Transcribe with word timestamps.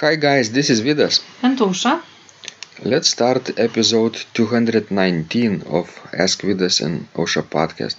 Hi 0.00 0.14
guys, 0.14 0.52
this 0.52 0.70
is 0.70 0.80
Vidas. 0.80 1.20
And 1.42 1.58
Ausra. 1.58 2.00
Let's 2.84 3.08
start 3.08 3.58
episode 3.58 4.14
219 4.32 5.62
of 5.62 5.86
Ask 6.16 6.42
Vidas 6.42 6.80
and 6.80 7.12
Ausra 7.14 7.42
podcast. 7.42 7.96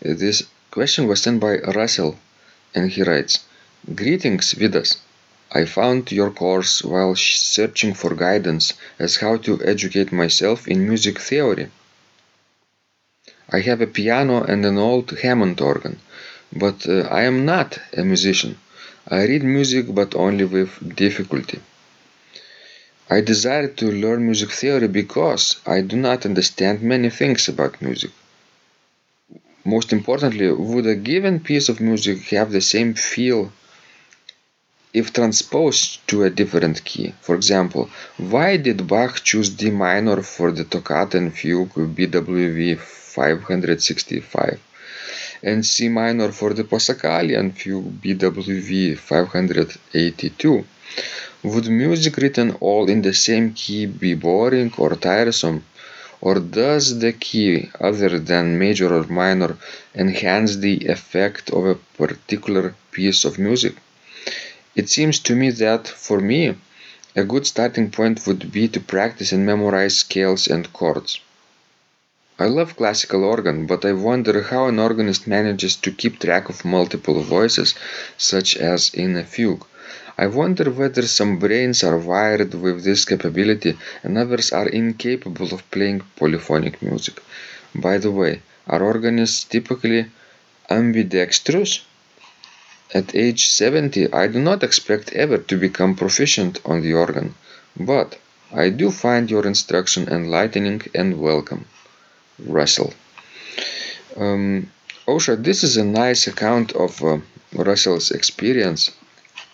This 0.00 0.44
question 0.70 1.06
was 1.06 1.20
sent 1.20 1.38
by 1.38 1.58
Russell 1.58 2.18
and 2.74 2.90
he 2.90 3.02
writes 3.02 3.40
Greetings, 3.94 4.54
Vidas. 4.54 4.96
I 5.52 5.66
found 5.66 6.12
your 6.12 6.30
course 6.30 6.82
while 6.82 7.14
searching 7.14 7.92
for 7.92 8.14
guidance 8.14 8.72
as 8.98 9.16
how 9.16 9.36
to 9.36 9.62
educate 9.62 10.12
myself 10.12 10.66
in 10.66 10.88
music 10.88 11.18
theory. 11.18 11.68
I 13.52 13.60
have 13.60 13.82
a 13.82 13.86
piano 13.86 14.44
and 14.44 14.64
an 14.64 14.78
old 14.78 15.10
Hammond 15.18 15.60
organ, 15.60 16.00
but 16.54 16.88
uh, 16.88 17.00
I 17.10 17.24
am 17.24 17.44
not 17.44 17.78
a 17.94 18.02
musician. 18.02 18.56
I 19.08 19.22
read 19.24 19.44
music 19.44 19.86
but 19.94 20.16
only 20.16 20.44
with 20.44 20.96
difficulty. 20.96 21.60
I 23.08 23.20
desire 23.20 23.68
to 23.68 23.92
learn 23.92 24.26
music 24.26 24.50
theory 24.50 24.88
because 24.88 25.56
I 25.64 25.82
do 25.82 25.96
not 25.96 26.26
understand 26.26 26.82
many 26.82 27.10
things 27.10 27.46
about 27.46 27.80
music. 27.80 28.10
Most 29.64 29.92
importantly, 29.92 30.50
would 30.50 30.86
a 30.88 30.96
given 30.96 31.38
piece 31.38 31.68
of 31.68 31.80
music 31.80 32.18
have 32.30 32.50
the 32.50 32.60
same 32.60 32.94
feel 32.94 33.52
if 34.92 35.12
transposed 35.12 36.06
to 36.08 36.24
a 36.24 36.30
different 36.30 36.84
key? 36.84 37.14
For 37.20 37.36
example, 37.36 37.88
why 38.16 38.56
did 38.56 38.88
Bach 38.88 39.22
choose 39.22 39.50
D 39.50 39.70
minor 39.70 40.20
for 40.22 40.50
the 40.50 40.64
Toccata 40.64 41.16
and 41.18 41.32
Fugue 41.32 41.74
BWV 41.94 42.76
565? 42.78 44.58
And 45.42 45.64
C 45.64 45.88
minor 45.88 46.32
for 46.32 46.54
the 46.54 46.64
Passacaglia 46.64 47.40
Fugue 47.52 48.00
BWV 48.02 48.96
582. 48.98 50.64
Would 51.42 51.68
music 51.68 52.16
written 52.16 52.56
all 52.60 52.88
in 52.88 53.02
the 53.02 53.14
same 53.14 53.52
key 53.52 53.86
be 53.86 54.14
boring 54.14 54.72
or 54.78 54.96
tiresome? 54.96 55.64
Or 56.20 56.40
does 56.40 56.98
the 56.98 57.12
key, 57.12 57.70
other 57.80 58.18
than 58.18 58.58
major 58.58 58.92
or 58.94 59.04
minor, 59.04 59.56
enhance 59.94 60.56
the 60.56 60.86
effect 60.86 61.50
of 61.50 61.66
a 61.66 61.74
particular 61.74 62.74
piece 62.90 63.24
of 63.24 63.38
music? 63.38 63.74
It 64.74 64.88
seems 64.88 65.18
to 65.20 65.36
me 65.36 65.50
that, 65.50 65.86
for 65.86 66.20
me, 66.20 66.56
a 67.14 67.24
good 67.24 67.46
starting 67.46 67.90
point 67.90 68.26
would 68.26 68.52
be 68.52 68.68
to 68.68 68.80
practice 68.80 69.32
and 69.32 69.46
memorize 69.46 69.98
scales 69.98 70.46
and 70.46 70.72
chords. 70.72 71.20
I 72.38 72.48
love 72.48 72.76
classical 72.76 73.24
organ, 73.24 73.64
but 73.64 73.86
I 73.86 73.94
wonder 73.94 74.42
how 74.42 74.66
an 74.66 74.78
organist 74.78 75.26
manages 75.26 75.74
to 75.76 75.90
keep 75.90 76.18
track 76.18 76.50
of 76.50 76.66
multiple 76.66 77.22
voices, 77.22 77.74
such 78.18 78.58
as 78.58 78.90
in 78.92 79.16
a 79.16 79.24
fugue. 79.24 79.64
I 80.18 80.26
wonder 80.26 80.70
whether 80.70 81.00
some 81.06 81.38
brains 81.38 81.82
are 81.82 81.96
wired 81.96 82.52
with 82.52 82.84
this 82.84 83.06
capability 83.06 83.78
and 84.02 84.18
others 84.18 84.52
are 84.52 84.68
incapable 84.68 85.54
of 85.54 85.70
playing 85.70 86.02
polyphonic 86.16 86.82
music. 86.82 87.22
By 87.74 87.96
the 87.96 88.10
way, 88.10 88.42
are 88.66 88.82
organists 88.82 89.44
typically 89.44 90.04
ambidextrous? 90.68 91.86
At 92.92 93.14
age 93.14 93.48
70, 93.48 94.12
I 94.12 94.26
do 94.26 94.40
not 94.40 94.62
expect 94.62 95.10
ever 95.14 95.38
to 95.38 95.56
become 95.58 95.96
proficient 95.96 96.60
on 96.66 96.82
the 96.82 96.92
organ, 96.92 97.34
but 97.80 98.18
I 98.52 98.68
do 98.68 98.90
find 98.90 99.30
your 99.30 99.46
instruction 99.46 100.06
enlightening 100.08 100.82
and 100.94 101.18
welcome. 101.18 101.64
Russell. 102.38 102.92
Um, 104.16 104.70
Ausra, 105.06 105.42
this 105.42 105.62
is 105.62 105.76
a 105.76 105.84
nice 105.84 106.26
account 106.26 106.72
of 106.72 107.02
uh, 107.02 107.18
Russell's 107.52 108.10
experience 108.10 108.90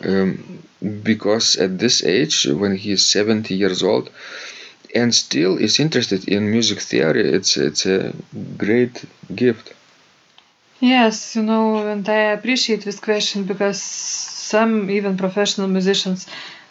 um, 0.04 0.62
because 1.02 1.56
at 1.56 1.78
this 1.78 2.02
age, 2.04 2.46
when 2.46 2.76
he 2.76 2.92
is 2.92 3.04
70 3.04 3.54
years 3.54 3.82
old, 3.82 4.10
and 4.94 5.14
still 5.14 5.56
is 5.56 5.80
interested 5.80 6.28
in 6.28 6.50
music 6.50 6.80
theory, 6.80 7.28
it's 7.32 7.56
it's 7.56 7.86
a 7.86 8.12
great 8.58 9.04
gift. 9.34 9.72
Yes, 10.80 11.36
you 11.36 11.42
know, 11.42 11.86
and 11.86 12.06
I 12.08 12.32
appreciate 12.36 12.84
this 12.84 13.00
question 13.00 13.44
because 13.44 13.80
some 13.80 14.90
even 14.90 15.16
professional 15.16 15.68
musicians, 15.68 16.26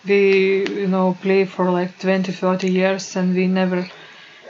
we 0.05 0.66
you 0.67 0.88
know 0.88 1.17
play 1.22 1.45
for 1.45 1.72
like 1.72 1.97
20, 1.99 2.31
30 2.31 2.69
years, 2.69 3.16
and 3.16 3.35
we 3.35 3.47
never 3.47 3.89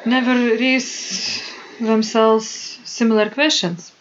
never 0.06 0.34
raise 0.34 1.51
themselves 1.82 2.80
similar 2.86 3.30
questions. 3.30 3.92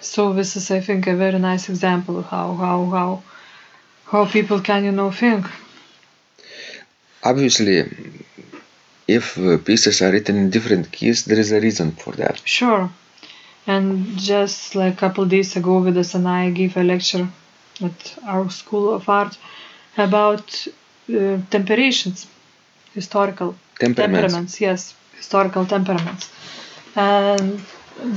So 0.00 0.32
this 0.32 0.56
is, 0.56 0.70
I 0.70 0.80
think, 0.80 1.06
a 1.06 1.16
very 1.16 1.38
nice 1.38 1.68
example 1.68 2.18
of 2.18 2.26
how 2.26 2.54
how 2.54 2.84
how 2.96 3.22
how 4.06 4.26
people 4.26 4.60
can 4.60 4.84
you 4.84 4.92
know 4.92 5.10
think. 5.10 5.46
Obviously, 7.22 7.76
if 9.08 9.38
pieces 9.64 10.02
are 10.02 10.12
written 10.12 10.36
in 10.36 10.50
different 10.50 10.92
keys, 10.92 11.24
there 11.24 11.38
is 11.38 11.52
a 11.52 11.60
reason 11.60 11.92
for 11.92 12.12
that. 12.14 12.40
Sure. 12.44 12.90
And 13.66 14.18
just 14.18 14.74
like 14.74 14.92
a 14.94 14.96
couple 14.96 15.24
days 15.24 15.56
ago, 15.56 15.80
Vidas 15.80 16.14
and 16.14 16.28
I 16.28 16.50
gave 16.50 16.76
a 16.76 16.82
lecture 16.82 17.28
at 17.82 18.18
our 18.26 18.50
School 18.50 18.92
of 18.92 19.08
Art 19.08 19.38
about 19.96 20.66
uh, 21.08 21.38
temperations, 21.50 22.26
historical 22.92 23.56
Temperaments. 23.78 23.96
temperaments. 23.96 24.60
Yes, 24.60 24.94
historical 25.24 25.64
temperaments, 25.66 26.30
and 26.96 27.60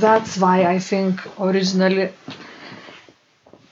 that's 0.04 0.36
why 0.38 0.56
I 0.74 0.78
think 0.78 1.20
originally 1.40 2.10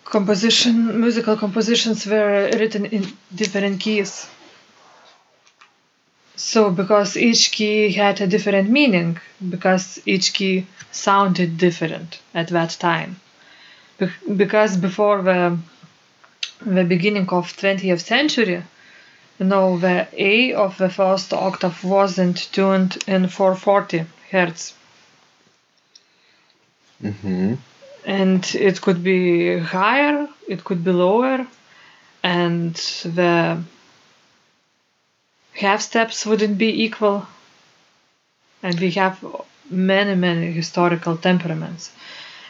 composition, 0.04 1.00
musical 1.00 1.36
compositions 1.36 2.06
were 2.06 2.48
written 2.58 2.86
in 2.86 3.06
different 3.34 3.78
keys. 3.80 4.26
So 6.36 6.70
because 6.70 7.14
each 7.16 7.52
key 7.52 7.92
had 7.92 8.22
a 8.22 8.26
different 8.26 8.70
meaning, 8.70 9.20
because 9.50 10.00
each 10.06 10.32
key 10.32 10.66
sounded 10.90 11.58
different 11.58 12.20
at 12.34 12.48
that 12.48 12.70
time. 12.80 13.20
Be- 13.98 14.10
because 14.36 14.76
before 14.78 15.22
the 15.22 15.58
the 16.66 16.84
beginning 16.84 17.26
of 17.30 17.56
20th 17.56 18.02
century, 18.04 18.62
know, 19.44 19.78
the 19.78 20.08
A 20.12 20.54
of 20.54 20.78
the 20.78 20.88
first 20.88 21.32
octave 21.32 21.84
wasn't 21.84 22.36
tuned 22.52 22.98
in 23.06 23.28
440 23.28 24.06
hertz. 24.30 24.74
hmm 27.00 27.54
And 28.04 28.44
it 28.54 28.80
could 28.80 29.02
be 29.02 29.58
higher, 29.58 30.28
it 30.48 30.62
could 30.64 30.84
be 30.84 30.92
lower, 30.92 31.46
and 32.22 32.74
the 33.04 33.62
half 35.54 35.80
steps 35.82 36.24
wouldn't 36.26 36.58
be 36.58 36.84
equal. 36.84 37.26
And 38.62 38.78
we 38.80 38.90
have 38.92 39.24
many, 39.70 40.14
many 40.14 40.52
historical 40.52 41.16
temperaments. 41.16 41.90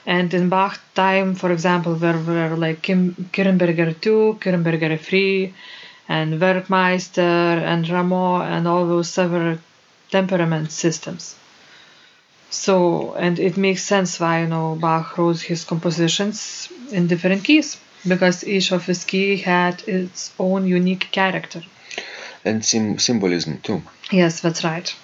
And 0.06 0.32
in 0.34 0.48
Bach 0.48 0.78
time, 0.94 1.34
for 1.34 1.50
example, 1.50 1.94
there 1.96 2.18
were 2.18 2.56
like 2.56 2.82
Kim, 2.82 3.14
Kirnberger 3.32 4.00
2, 4.00 4.38
Kirnberger 4.40 4.98
3, 5.00 5.54
and 6.08 6.40
Werckmeister 6.40 7.62
and 7.62 7.84
Rameau 7.86 8.40
and 8.42 8.66
all 8.68 8.86
those 8.86 9.08
several 9.08 9.58
temperament 10.10 10.70
systems. 10.70 11.34
So, 12.50 13.14
and 13.14 13.38
it 13.38 13.56
makes 13.56 13.82
sense 13.82 14.20
why 14.20 14.42
you 14.42 14.46
know 14.46 14.76
Bach 14.76 15.18
wrote 15.18 15.40
his 15.40 15.64
compositions 15.64 16.68
in 16.90 17.06
different 17.06 17.44
keys 17.44 17.78
because 18.06 18.44
each 18.44 18.72
of 18.72 18.86
his 18.86 19.04
key 19.04 19.36
had 19.36 19.82
its 19.88 20.32
own 20.38 20.66
unique 20.66 21.08
character. 21.10 21.62
And 22.44 22.64
sim- 22.64 22.98
symbolism 22.98 23.60
too. 23.60 23.82
Yes, 24.12 24.40
that's 24.40 24.62
right. 24.62 24.94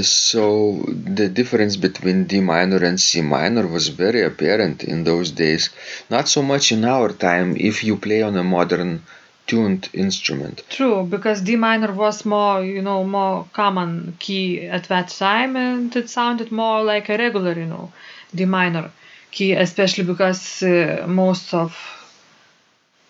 So 0.00 0.84
the 0.88 1.28
difference 1.28 1.76
between 1.76 2.24
D 2.24 2.40
minor 2.40 2.82
and 2.82 2.98
C 2.98 3.20
minor 3.20 3.66
was 3.66 3.88
very 3.88 4.22
apparent 4.22 4.82
in 4.84 5.04
those 5.04 5.30
days. 5.30 5.68
Not 6.08 6.28
so 6.28 6.42
much 6.42 6.72
in 6.72 6.84
our 6.84 7.10
time 7.10 7.56
if 7.56 7.84
you 7.84 7.96
play 7.96 8.22
on 8.22 8.36
a 8.36 8.42
modern 8.42 9.02
tuned 9.46 9.90
instrument. 9.92 10.62
True, 10.70 11.04
because 11.04 11.42
D 11.42 11.56
minor 11.56 11.92
was 11.92 12.24
more, 12.24 12.64
you 12.64 12.80
know, 12.80 13.04
more 13.04 13.46
common 13.52 14.16
key 14.18 14.66
at 14.66 14.84
that 14.84 15.08
time, 15.08 15.56
and 15.56 15.94
it 15.94 16.08
sounded 16.08 16.50
more 16.50 16.82
like 16.82 17.08
a 17.10 17.18
regular, 17.18 17.52
you 17.52 17.66
know, 17.66 17.92
D 18.34 18.44
minor 18.46 18.90
key, 19.30 19.52
especially 19.52 20.04
because 20.04 20.62
uh, 20.62 21.04
most 21.08 21.52
of 21.52 21.76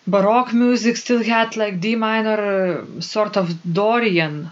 Baroque 0.05 0.53
music 0.53 0.97
still 0.97 1.23
had 1.23 1.55
like 1.55 1.79
D 1.79 1.95
minor 1.95 2.81
uh, 2.81 3.01
sort 3.01 3.37
of 3.37 3.73
Dorian, 3.73 4.49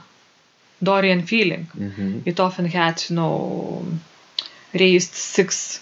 Dorian 0.83 1.22
feeling. 1.25 1.66
hmm 1.74 2.19
It 2.25 2.39
often 2.39 2.66
had, 2.66 3.04
you 3.10 3.16
know, 3.16 3.86
raised 4.74 5.13
six 5.13 5.80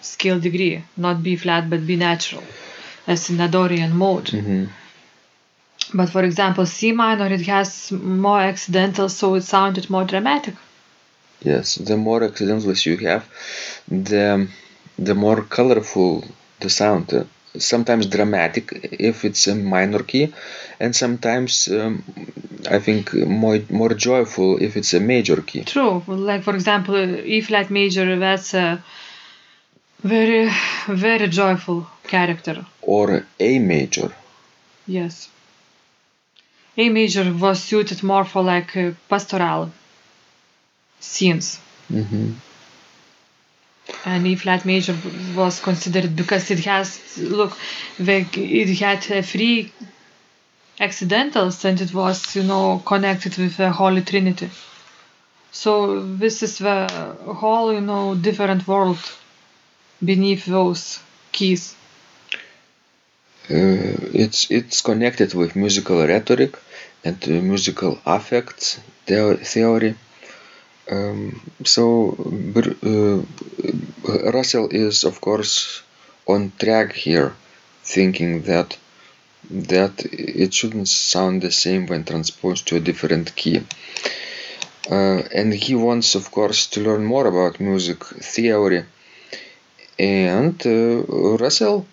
scale 0.00 0.40
degree, 0.40 0.84
not 0.96 1.22
B 1.22 1.36
flat 1.36 1.70
but 1.70 1.86
B 1.86 1.96
natural, 1.96 2.44
as 3.06 3.30
in 3.30 3.40
a 3.40 3.48
Dorian 3.48 3.94
mode. 3.96 4.28
hmm 4.30 4.64
But 5.92 6.08
for 6.10 6.24
example, 6.24 6.64
C 6.66 6.92
minor, 6.92 7.26
it 7.26 7.42
has 7.46 7.92
more 7.92 8.40
accidental, 8.40 9.08
so 9.10 9.34
it 9.34 9.42
sounded 9.42 9.90
more 9.90 10.04
dramatic. 10.04 10.54
Yes, 11.42 11.76
the 11.76 11.96
more 11.96 12.22
accidentals 12.24 12.84
you 12.86 12.96
have, 12.98 13.24
the 13.88 14.48
the 14.98 15.14
more 15.14 15.42
colorful 15.42 16.24
the 16.60 16.70
sound. 16.70 17.12
Uh, 17.12 17.24
sometimes 17.58 18.06
dramatic 18.06 18.64
if 19.10 19.24
it's 19.24 19.46
a 19.48 19.54
minor 19.54 20.02
key, 20.02 20.32
and 20.80 20.94
sometimes 20.96 21.68
um, 21.68 22.04
I 22.70 22.78
think 22.78 23.14
more 23.14 23.60
more 23.70 23.94
joyful 23.94 24.58
if 24.66 24.76
it's 24.76 24.94
a 24.94 25.00
major 25.00 25.40
key. 25.42 25.64
True. 25.64 26.02
Like 26.06 26.42
for 26.42 26.54
example, 26.54 26.96
E 27.36 27.40
flat 27.40 27.70
major. 27.70 28.18
That's 28.18 28.54
a 28.54 28.82
very 30.02 30.50
very 30.88 31.28
joyful 31.28 31.86
character. 32.04 32.66
Or 32.82 33.26
A 33.40 33.58
major. 33.58 34.12
Yes. 34.86 35.28
A 36.76 36.88
major 36.88 37.32
was 37.34 37.62
suited 37.62 38.02
more 38.02 38.24
for 38.24 38.42
like 38.42 38.76
uh, 38.76 38.92
pastoral 39.08 39.70
scenes. 41.00 41.58
hmm 41.88 42.32
and 44.04 44.26
E 44.26 44.36
flat 44.36 44.64
major 44.64 44.96
was 45.34 45.60
considered 45.60 46.14
because 46.14 46.50
it 46.50 46.60
has 46.64 47.00
look 47.18 47.56
like 47.98 48.36
it 48.36 48.68
had 48.78 49.02
three 49.24 49.72
accidentals 50.80 51.64
and 51.64 51.80
it 51.80 51.92
was 51.92 52.36
you 52.36 52.42
know 52.42 52.82
connected 52.84 53.36
with 53.36 53.56
the 53.56 53.70
Holy 53.70 54.02
Trinity. 54.02 54.50
So 55.50 56.02
this 56.16 56.42
is 56.42 56.58
the 56.58 56.86
whole 57.40 57.72
you 57.72 57.80
know 57.80 58.14
different 58.14 58.66
world 58.68 58.98
beneath 60.04 60.44
those 60.46 61.00
keys. 61.32 61.74
Uh, 63.50 63.96
it's 64.12 64.50
it's 64.50 64.82
connected 64.82 65.34
with 65.34 65.56
musical 65.56 66.06
rhetoric 66.06 66.56
and 67.04 67.16
uh, 67.24 67.30
musical 67.30 67.98
affects 68.04 68.78
theo- 69.06 69.36
theory. 69.36 69.94
Um, 70.90 71.40
so 71.64 72.16
uh, 72.56 73.22
Russell 74.32 74.68
is 74.70 75.04
of 75.04 75.20
course 75.20 75.82
on 76.26 76.52
track 76.58 76.92
here, 76.92 77.34
thinking 77.82 78.42
that 78.42 78.76
that 79.50 80.04
it 80.12 80.52
shouldn't 80.52 80.88
sound 80.88 81.42
the 81.42 81.50
same 81.50 81.86
when 81.86 82.04
transposed 82.04 82.68
to 82.68 82.76
a 82.76 82.80
different 82.80 83.34
key. 83.34 83.62
Uh, 84.90 85.22
and 85.34 85.52
he 85.52 85.74
wants, 85.74 86.14
of 86.14 86.30
course, 86.30 86.66
to 86.68 86.80
learn 86.80 87.04
more 87.04 87.26
about 87.26 87.60
music 87.60 88.04
theory. 88.04 88.84
And 89.98 90.60
uh, 90.66 91.02
Russell 91.36 91.86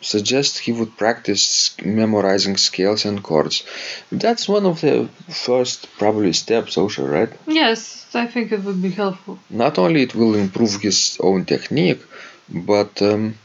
suggests 0.00 0.58
he 0.58 0.72
would 0.72 0.96
practice 0.96 1.76
memorizing 1.82 2.56
scales 2.56 3.04
and 3.04 3.22
chords. 3.22 3.64
That's 4.12 4.48
one 4.48 4.66
of 4.66 4.80
the 4.80 5.08
first 5.28 5.88
probably 5.98 6.32
steps, 6.32 6.76
also, 6.76 7.06
right? 7.06 7.30
Yes, 7.46 8.06
I 8.14 8.26
think 8.26 8.52
it 8.52 8.62
would 8.62 8.80
be 8.82 8.90
helpful. 8.90 9.38
Not 9.50 9.78
only 9.78 10.02
it 10.02 10.14
will 10.14 10.34
improve 10.34 10.80
his 10.80 11.18
own 11.20 11.44
technique, 11.46 12.02
but 12.48 13.00
um, 13.02 13.36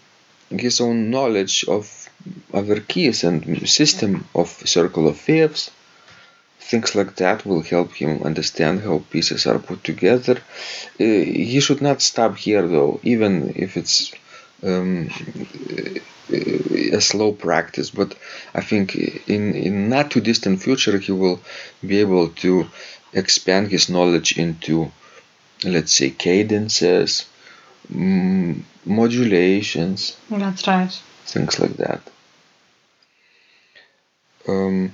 his 0.49 0.81
own 0.81 1.09
knowledge 1.09 1.65
of 1.67 2.09
other 2.53 2.79
keys 2.79 3.23
and 3.23 3.67
system 3.69 4.25
of 4.35 4.49
circle 4.65 5.07
of 5.07 5.17
fifths. 5.17 5.71
Things 6.59 6.93
like 6.93 7.15
that 7.15 7.45
will 7.45 7.61
help 7.61 7.93
him 7.93 8.23
understand 8.23 8.81
how 8.81 9.03
pieces 9.09 9.47
are 9.47 9.59
put 9.59 9.83
together. 9.83 10.37
Uh, 10.99 11.03
he 11.47 11.59
should 11.59 11.81
not 11.81 12.01
stop 12.01 12.37
here 12.37 12.67
though, 12.67 12.99
even 13.03 13.53
if 13.55 13.77
it's 13.77 14.11
um, 14.63 15.09
a 16.29 17.01
slow 17.01 17.31
practice. 17.31 17.89
But 17.89 18.15
I 18.53 18.61
think 18.61 18.95
in 19.27 19.55
in 19.55 19.89
not 19.89 20.11
too 20.11 20.21
distant 20.21 20.61
future 20.61 20.97
he 20.97 21.11
will 21.11 21.39
be 21.85 21.99
able 21.99 22.29
to 22.43 22.67
expand 23.13 23.69
his 23.69 23.89
knowledge 23.89 24.37
into, 24.37 24.91
let's 25.63 25.93
say, 25.93 26.09
cadences, 26.11 27.25
mm, 27.91 28.61
modulations, 28.85 30.17
That's 30.29 30.67
right. 30.67 30.91
things 31.25 31.59
like 31.59 31.75
that. 31.77 32.01
Um, 34.47 34.93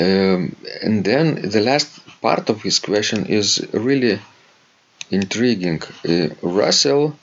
um, 0.00 0.56
and 0.82 1.04
then 1.04 1.50
the 1.50 1.60
last 1.60 1.90
part 2.20 2.48
of 2.50 2.62
his 2.62 2.78
question 2.78 3.26
is 3.26 3.66
really 3.72 4.20
intriguing. 5.10 5.82
Uh, 6.08 6.28
Russell 6.42 7.16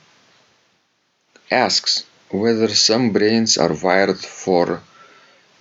asks 1.52 2.04
whether 2.30 2.68
some 2.74 3.12
brains 3.12 3.58
are 3.58 3.74
wired 3.74 4.18
for 4.20 4.82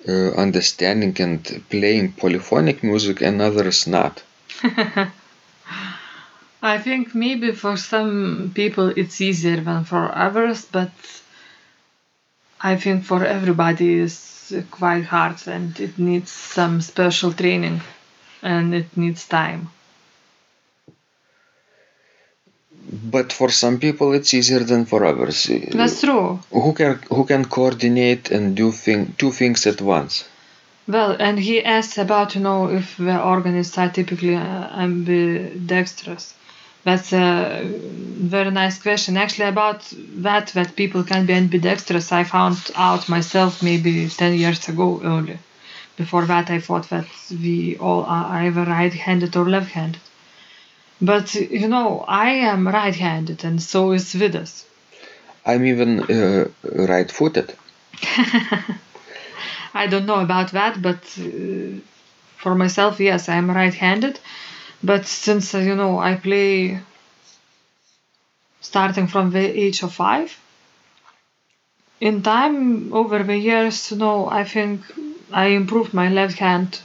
uh, 0.08 0.30
understanding 0.32 1.14
and 1.20 1.64
playing 1.68 2.12
polyphonic 2.12 2.82
music 2.82 3.20
and 3.22 3.42
others 3.42 3.86
not. 3.86 4.22
I 6.62 6.78
think 6.78 7.14
maybe 7.14 7.52
for 7.52 7.76
some 7.76 8.52
people 8.54 8.88
it's 8.88 9.20
easier 9.20 9.60
than 9.60 9.84
for 9.84 10.14
others, 10.14 10.66
but 10.70 10.90
I 12.60 12.76
think 12.76 13.04
for 13.04 13.24
everybody 13.24 14.00
it's 14.00 14.52
quite 14.70 15.04
hard 15.04 15.36
and 15.46 15.78
it 15.80 15.98
needs 15.98 16.30
some 16.30 16.82
special 16.82 17.32
training 17.32 17.80
and 18.42 18.74
it 18.74 18.94
needs 18.96 19.26
time. 19.26 19.70
But 22.92 23.32
for 23.32 23.50
some 23.50 23.78
people 23.78 24.12
it's 24.12 24.34
easier 24.34 24.60
than 24.60 24.84
for 24.84 25.06
others. 25.06 25.48
That's 25.72 26.00
true. 26.00 26.40
Who 26.50 26.72
can 26.74 26.98
who 27.08 27.24
can 27.24 27.44
coordinate 27.46 28.30
and 28.30 28.54
do 28.54 28.72
thing, 28.72 29.14
two 29.16 29.32
things 29.32 29.66
at 29.66 29.80
once? 29.80 30.24
Well, 30.86 31.16
and 31.18 31.38
he 31.38 31.64
asked 31.64 31.98
about 31.98 32.34
you 32.34 32.40
know 32.42 32.68
if 32.68 32.96
the 32.96 33.22
organists 33.22 33.78
are 33.78 33.88
typically 33.88 34.34
uh, 34.34 34.68
ambidextrous. 34.84 36.34
That's 36.84 37.12
a 37.12 37.62
very 37.64 38.50
nice 38.50 38.80
question. 38.80 39.16
Actually, 39.16 39.48
about 39.48 39.92
that 40.22 40.48
that 40.48 40.76
people 40.76 41.04
can 41.04 41.26
be 41.26 41.34
ambidextrous, 41.34 42.10
I 42.12 42.24
found 42.24 42.58
out 42.74 43.08
myself 43.08 43.62
maybe 43.62 44.08
ten 44.08 44.34
years 44.34 44.68
ago 44.68 45.00
only. 45.04 45.38
Before 45.96 46.24
that, 46.24 46.48
I 46.50 46.60
thought 46.60 46.88
that 46.88 47.06
we 47.30 47.76
all 47.76 48.04
are 48.04 48.40
either 48.42 48.64
right-handed 48.64 49.36
or 49.36 49.44
left-handed. 49.44 50.00
But 51.02 51.34
you 51.34 51.68
know, 51.68 52.04
I 52.08 52.30
am 52.52 52.66
right-handed, 52.66 53.44
and 53.44 53.62
so 53.62 53.92
is 53.92 54.14
Vidas. 54.14 54.64
I'm 55.44 55.66
even 55.66 56.00
uh, 56.00 56.48
right-footed. 56.64 57.54
I 59.74 59.86
don't 59.86 60.06
know 60.06 60.20
about 60.20 60.52
that, 60.52 60.80
but 60.80 61.02
uh, 61.18 61.80
for 62.38 62.54
myself, 62.54 63.00
yes, 63.00 63.28
I 63.28 63.36
am 63.36 63.50
right-handed. 63.50 64.18
But 64.82 65.06
since 65.06 65.54
uh, 65.54 65.58
you 65.60 65.74
know 65.74 65.98
I 66.00 66.16
play 66.16 66.80
starting 68.62 69.06
from 69.06 69.32
the 69.32 69.38
age 69.60 69.82
of 69.82 69.92
five, 69.92 70.38
in 72.00 72.20
time 72.20 72.92
over 72.92 73.22
the 73.22 73.38
years, 73.38 73.92
you 73.92 73.96
know, 73.96 74.28
I 74.28 74.42
think 74.42 74.82
I 75.32 75.46
improved 75.46 75.94
my 75.94 76.08
left 76.10 76.38
hand 76.40 76.80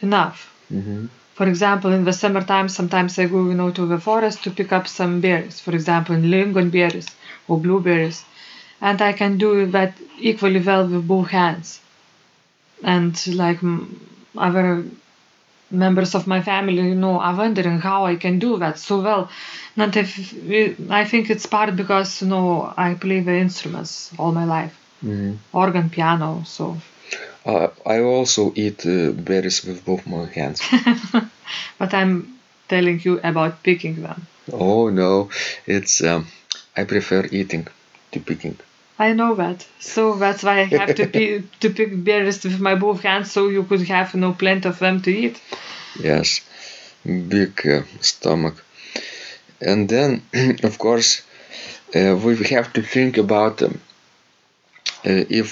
enough. 0.00 0.38
hmm 0.70 1.06
For 1.34 1.46
example, 1.46 1.92
in 1.92 2.04
the 2.04 2.12
summertime, 2.14 2.68
sometimes 2.70 3.18
I 3.18 3.26
go, 3.26 3.40
you 3.48 3.54
know, 3.54 3.70
to 3.72 3.84
the 3.86 3.98
forest 4.00 4.42
to 4.44 4.50
pick 4.50 4.72
up 4.72 4.88
some 4.88 5.20
berries. 5.20 5.60
For 5.60 5.72
example, 5.74 6.16
lingon 6.16 6.70
berries 6.70 7.08
or 7.48 7.58
blueberries, 7.60 8.24
and 8.80 9.02
I 9.02 9.12
can 9.12 9.36
do 9.38 9.50
that 9.76 9.92
equally 10.18 10.60
well 10.70 10.86
with 10.88 11.06
both 11.08 11.28
hands. 11.30 11.80
And 12.82 13.14
like 13.36 13.58
other 14.36 14.84
members 15.70 16.14
of 16.14 16.26
my 16.26 16.42
family, 16.42 16.82
you 16.88 16.94
know, 16.94 17.18
are 17.20 17.36
wondering 17.36 17.78
how 17.80 18.06
I 18.06 18.16
can 18.16 18.38
do 18.38 18.58
that 18.58 18.78
so 18.78 19.00
well. 19.00 19.28
And 19.76 19.96
if, 19.96 20.34
I 20.90 21.04
think 21.04 21.30
it's 21.30 21.46
part 21.46 21.76
because 21.76 22.22
you 22.22 22.28
know 22.28 22.72
I 22.76 22.94
play 22.94 23.20
the 23.20 23.36
instruments 23.36 24.10
all 24.18 24.32
my 24.32 24.44
life, 24.44 24.74
hmm 25.00 25.34
organ, 25.52 25.90
piano. 25.90 26.42
So, 26.46 26.76
Uh, 27.46 27.68
I 27.86 28.00
also 28.00 28.52
eat 28.56 28.84
uh, 28.86 29.12
berries 29.12 29.64
with 29.66 29.84
both 29.84 30.06
my 30.06 30.26
hands. 30.38 30.60
but 31.78 31.94
I'm 31.94 32.40
telling 32.68 33.00
you 33.04 33.20
about 33.22 33.62
picking 33.62 34.02
them. 34.02 34.26
oh 34.52 34.90
no, 34.90 35.30
it's 35.66 36.02
um, 36.02 36.26
I 36.76 36.84
prefer 36.84 37.26
eating 37.30 37.66
to 38.12 38.20
picking. 38.20 38.56
I 38.98 39.12
know 39.14 39.34
that. 39.36 39.66
So 39.80 40.16
that's 40.16 40.42
why 40.42 40.60
I 40.60 40.64
have 40.64 40.94
to 40.96 41.06
pi- 41.14 41.42
to 41.60 41.70
pick 41.70 42.04
berries 42.04 42.44
with 42.44 42.60
my 42.60 42.74
both 42.74 43.00
hands, 43.02 43.32
so 43.32 43.48
you 43.48 43.62
could 43.64 43.82
have 43.88 44.12
you 44.14 44.20
know 44.20 44.32
plenty 44.34 44.68
of 44.68 44.78
them 44.78 45.00
to 45.02 45.10
eat. 45.10 45.40
Yes, 45.98 46.40
big 47.04 47.66
uh, 47.66 47.82
stomach. 48.00 48.64
And 49.60 49.88
then, 49.88 50.22
of 50.64 50.78
course, 50.78 51.22
uh, 51.94 52.16
we 52.24 52.36
have 52.48 52.72
to 52.74 52.82
think 52.82 53.18
about 53.18 53.62
um, 53.62 53.80
uh, 55.06 55.24
if 55.40 55.48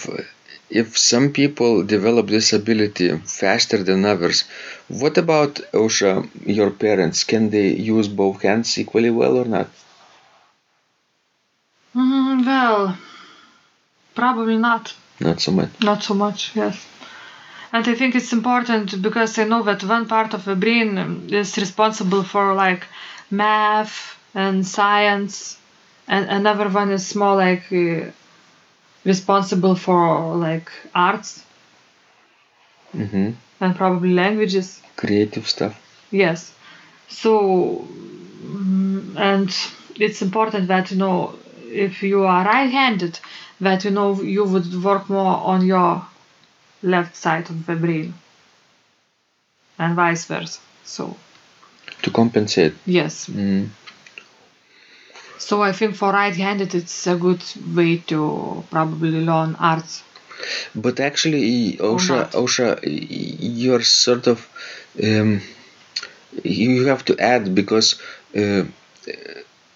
if 0.71 0.99
some 0.99 1.33
people 1.33 1.83
develop 1.85 2.27
this 2.29 2.53
ability 2.53 3.09
faster 3.19 3.83
than 3.83 4.05
others. 4.05 4.45
What 4.89 5.17
about 5.19 5.55
Ausra? 5.73 6.15
Your 6.47 6.71
parents 6.71 7.25
can 7.25 7.51
they 7.51 7.69
use 7.95 8.09
both 8.09 8.43
hands 8.43 8.79
equally 8.79 9.11
well 9.11 9.37
or 9.39 9.45
not? 9.47 9.71
Mm, 11.95 12.45
well, 12.47 12.97
probably 14.15 14.57
not. 14.57 14.95
Not 15.21 15.41
so 15.41 15.53
much. 15.53 15.71
Not 15.83 16.03
so 16.03 16.15
much, 16.15 16.53
yes. 16.55 16.77
And 17.73 17.87
I 17.89 17.95
think 17.95 18.15
it's 18.15 18.33
important 18.33 19.03
because 19.03 19.39
I 19.39 19.45
know 19.45 19.63
that 19.65 19.85
one 19.85 20.07
part 20.09 20.35
of 20.35 20.45
the 20.45 20.57
brain 20.57 21.29
is 21.31 21.57
responsible 21.59 22.23
for 22.23 22.55
like 22.55 22.87
math 23.31 24.17
and 24.35 24.67
science 24.67 25.59
and 26.09 26.29
another 26.31 26.69
one 26.69 26.91
is 26.93 27.15
more 27.15 27.37
like 27.37 27.65
uh, 27.73 28.11
responsible 29.05 29.77
for 29.77 30.37
like 30.37 30.71
arts 30.95 31.45
hmm 32.93 33.31
and 33.61 33.77
probably 33.77 34.13
languages. 34.13 34.83
Creative 34.97 35.47
stuff. 35.49 35.81
Yes. 36.11 36.53
So, 37.09 37.87
mm, 38.43 39.17
and 39.17 39.49
it's 39.97 40.23
important 40.23 40.69
that 40.69 40.91
you 40.91 40.99
know 40.99 41.35
if 41.75 42.03
you 42.03 42.25
are 42.25 42.45
right-handed, 42.45 43.19
that 43.61 43.85
you 43.85 43.91
know 43.91 44.21
you 44.23 44.45
would 44.45 44.83
work 44.83 45.09
more 45.09 45.37
on 45.53 45.67
your 45.67 46.07
left 46.83 47.17
side 47.17 47.51
of 47.51 47.67
the 47.67 47.77
brain, 47.77 48.15
and 49.79 49.95
vice 49.95 50.25
versa. 50.27 50.61
So 50.85 51.17
To 52.03 52.11
compensate. 52.11 52.75
yes. 52.87 53.27
Mm. 53.29 53.69
So 55.39 55.63
I 55.63 55.73
think 55.73 55.97
for 55.97 56.13
right-handed, 56.13 56.75
it's 56.75 57.07
a 57.07 57.17
good 57.17 57.43
way 57.75 57.99
to 58.07 58.65
probably 58.71 59.25
learn 59.25 59.57
arts. 59.57 60.03
But 60.75 61.01
actually, 61.01 61.77
Ausra. 61.79 62.31
Ausra, 62.33 62.79
you're 62.83 63.83
sort 63.83 64.27
of 64.27 64.49
um, 65.03 65.41
you 66.43 66.87
have 66.87 67.05
to 67.07 67.19
add 67.19 67.55
because 67.55 68.01
uh, 68.37 68.65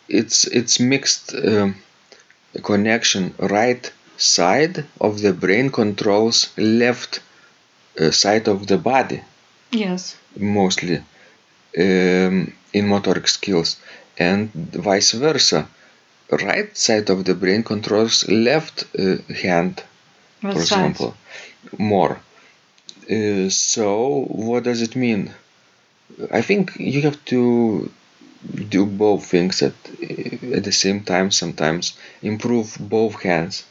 it's 0.08 0.46
it's 0.46 0.80
mixed 0.80 1.34
um, 1.34 1.76
connection. 2.62 3.34
Right 3.38 3.90
side 4.16 4.84
of 5.00 5.20
the 5.22 5.32
brain 5.32 5.70
controls 5.70 6.50
left 6.56 7.20
uh, 8.00 8.10
side 8.10 8.48
of 8.48 8.66
the 8.66 8.78
body 8.78 9.22
Yes. 9.70 10.16
mostly 10.36 10.96
um, 11.78 12.52
in 12.72 12.86
motoric 12.88 13.28
skills, 13.28 13.76
and 14.18 14.50
vice 14.52 15.12
versa. 15.12 15.68
Right 16.30 16.76
side 16.76 17.10
of 17.10 17.24
the 17.24 17.34
brain 17.34 17.62
controls 17.62 18.28
left 18.28 18.84
uh, 18.98 19.16
hand 19.32 19.82
for 20.40 20.48
That's 20.48 20.56
right. 20.56 20.62
example, 20.62 21.16
more. 21.78 22.20
Uh, 23.10 23.48
so, 23.50 24.26
what 24.28 24.64
does 24.64 24.82
it 24.82 24.94
mean? 24.96 25.32
I 26.30 26.42
think 26.42 26.76
you 26.78 27.02
have 27.02 27.22
to 27.26 27.90
do 28.46 28.86
both 28.86 29.26
things 29.26 29.62
at 29.62 29.74
at 30.56 30.64
the 30.64 30.72
same 30.72 31.02
time. 31.02 31.30
Sometimes 31.30 31.94
improve 32.22 32.76
both 32.80 33.22
hands 33.22 33.64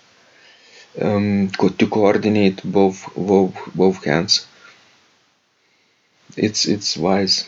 um, 1.02 1.50
to 1.80 1.88
coordinate 1.88 2.62
both 2.64 2.98
both 3.16 3.56
both 3.76 4.04
hands. 4.04 4.46
It's 6.36 6.66
it's 6.66 6.98
wise 6.98 7.46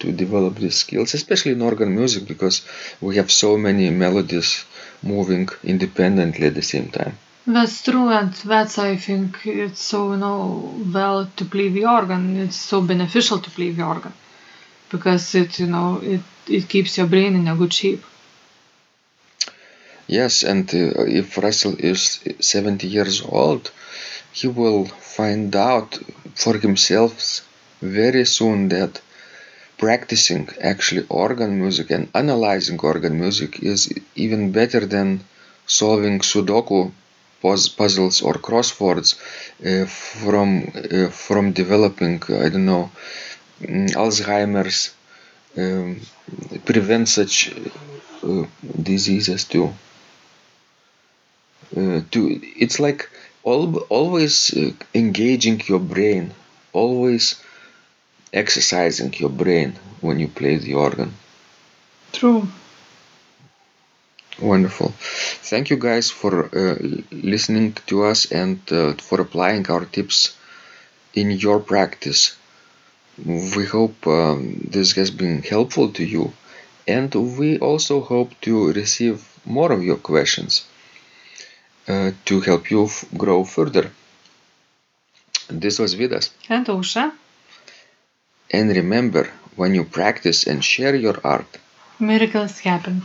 to 0.00 0.12
develop 0.12 0.56
these 0.56 0.76
skills, 0.76 1.14
especially 1.14 1.52
in 1.52 1.62
organ 1.62 1.94
music, 1.94 2.26
because 2.26 2.62
we 3.00 3.16
have 3.16 3.30
so 3.30 3.56
many 3.56 3.90
melodies 3.90 4.64
moving 5.02 5.48
independently 5.62 6.46
at 6.46 6.54
the 6.54 6.62
same 6.62 6.88
time. 6.88 7.18
That's 7.46 7.82
true, 7.82 8.08
and 8.08 8.32
that's 8.32 8.78
I 8.78 8.96
think 8.96 9.46
it's 9.46 9.82
so 9.82 10.12
you 10.12 10.18
know 10.18 10.74
well 10.94 11.28
to 11.38 11.44
play 11.44 11.68
the 11.68 11.84
organ. 11.84 12.36
It's 12.44 12.56
so 12.56 12.80
beneficial 12.80 13.38
to 13.40 13.50
play 13.50 13.70
the 13.70 13.84
organ 13.84 14.14
because 14.94 15.24
it 15.42 15.50
you 15.62 15.68
know 15.74 15.88
it 16.14 16.22
it 16.56 16.64
keeps 16.72 16.92
your 16.98 17.08
brain 17.14 17.32
in 17.40 17.46
a 17.48 17.56
good 17.60 17.72
shape. 17.80 18.02
Yes, 20.18 20.34
and 20.50 20.66
uh, 20.74 21.20
if 21.20 21.26
Russell 21.46 21.76
is 21.92 22.00
70 22.40 22.86
years 22.96 23.16
old, 23.22 23.70
he 24.38 24.46
will 24.58 24.84
find 25.18 25.50
out 25.56 25.90
for 26.42 26.54
himself 26.66 27.12
very 27.80 28.24
soon 28.36 28.68
that 28.74 29.00
practicing 29.84 30.44
actually 30.72 31.04
organ 31.24 31.52
music 31.62 31.88
and 31.96 32.04
analyzing 32.22 32.78
organ 32.92 33.14
music 33.24 33.50
is 33.72 33.80
even 34.14 34.52
better 34.60 34.82
than 34.94 35.08
solving 35.66 36.16
Sudoku 36.30 36.80
puzzles 37.78 38.22
or 38.22 38.34
crosswords 38.48 39.08
uh, 39.70 39.86
from 39.86 40.48
uh, 40.74 41.08
from 41.24 41.44
developing 41.62 42.16
I 42.44 42.48
don't 42.52 42.68
know 42.72 42.90
Alzheimer's 43.62 44.94
um, 45.56 46.00
prevent 46.64 47.08
such 47.08 47.50
uh, 48.22 48.46
diseases 48.82 49.44
too. 49.44 49.72
Uh, 51.76 52.00
to 52.10 52.40
it's 52.56 52.78
like 52.80 53.10
al- 53.46 53.78
always 53.98 54.36
uh, 54.56 54.70
engaging 54.94 55.60
your 55.66 55.78
brain 55.80 56.32
always 56.72 57.36
exercising 58.32 59.12
your 59.14 59.30
brain 59.30 59.74
when 60.00 60.18
you 60.20 60.28
play 60.28 60.56
the 60.56 60.74
organ. 60.74 61.14
True. 62.12 62.48
wonderful. 64.40 64.92
Thank 65.50 65.70
you 65.70 65.76
guys 65.76 66.10
for 66.10 66.32
uh, 66.46 66.76
listening 67.10 67.72
to 67.88 68.04
us 68.04 68.30
and 68.30 68.58
uh, 68.72 68.92
for 68.94 69.20
applying 69.20 69.68
our 69.70 69.84
tips 69.84 70.36
in 71.14 71.30
your 71.32 71.60
practice 71.60 72.36
we 73.18 73.64
hope 73.64 74.06
um, 74.06 74.60
this 74.70 74.92
has 74.92 75.10
been 75.10 75.42
helpful 75.42 75.90
to 75.92 76.04
you 76.04 76.32
and 76.86 77.14
we 77.38 77.58
also 77.58 78.00
hope 78.00 78.32
to 78.42 78.72
receive 78.72 79.22
more 79.44 79.72
of 79.72 79.82
your 79.82 79.96
questions 79.96 80.64
uh, 81.88 82.10
to 82.24 82.40
help 82.40 82.70
you 82.70 82.84
f- 82.84 83.04
grow 83.16 83.44
further. 83.44 83.90
This 85.48 85.78
was 85.78 85.94
Vidas 85.94 86.30
And 86.48 86.66
Ausra, 86.66 87.12
And 88.50 88.70
remember, 88.70 89.30
when 89.56 89.74
you 89.74 89.84
practice 89.84 90.46
and 90.46 90.64
share 90.64 90.94
your 90.94 91.18
art, 91.24 91.58
miracles 91.98 92.60
happen. 92.60 93.02